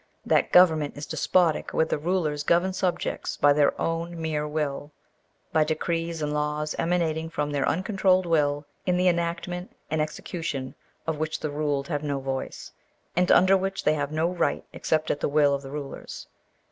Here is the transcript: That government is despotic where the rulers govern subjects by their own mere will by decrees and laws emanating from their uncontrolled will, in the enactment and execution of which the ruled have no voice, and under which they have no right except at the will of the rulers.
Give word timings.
That 0.25 0.51
government 0.51 0.97
is 0.97 1.05
despotic 1.05 1.75
where 1.75 1.85
the 1.85 1.99
rulers 1.99 2.41
govern 2.41 2.73
subjects 2.73 3.37
by 3.37 3.53
their 3.53 3.79
own 3.79 4.19
mere 4.19 4.47
will 4.47 4.91
by 5.53 5.63
decrees 5.63 6.23
and 6.23 6.33
laws 6.33 6.73
emanating 6.79 7.29
from 7.29 7.51
their 7.51 7.69
uncontrolled 7.69 8.25
will, 8.25 8.65
in 8.87 8.97
the 8.97 9.07
enactment 9.07 9.75
and 9.91 10.01
execution 10.01 10.73
of 11.05 11.19
which 11.19 11.39
the 11.39 11.51
ruled 11.51 11.87
have 11.89 12.01
no 12.03 12.19
voice, 12.19 12.71
and 13.15 13.31
under 13.31 13.55
which 13.55 13.83
they 13.83 13.93
have 13.93 14.11
no 14.11 14.27
right 14.31 14.65
except 14.73 15.11
at 15.11 15.19
the 15.19 15.29
will 15.29 15.53
of 15.53 15.61
the 15.61 15.69
rulers. 15.69 16.25